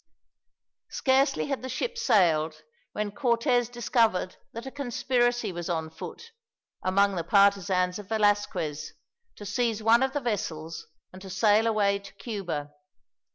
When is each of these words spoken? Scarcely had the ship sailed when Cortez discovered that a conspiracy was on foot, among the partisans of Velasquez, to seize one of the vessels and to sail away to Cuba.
Scarcely 0.89 1.45
had 1.45 1.61
the 1.61 1.69
ship 1.69 1.95
sailed 1.95 2.63
when 2.93 3.11
Cortez 3.11 3.69
discovered 3.69 4.35
that 4.51 4.65
a 4.65 4.71
conspiracy 4.71 5.51
was 5.51 5.69
on 5.69 5.91
foot, 5.91 6.31
among 6.81 7.15
the 7.15 7.23
partisans 7.23 7.99
of 7.99 8.09
Velasquez, 8.09 8.93
to 9.35 9.45
seize 9.45 9.83
one 9.83 10.01
of 10.01 10.13
the 10.13 10.19
vessels 10.19 10.87
and 11.13 11.21
to 11.21 11.29
sail 11.29 11.67
away 11.67 11.99
to 11.99 12.13
Cuba. 12.15 12.71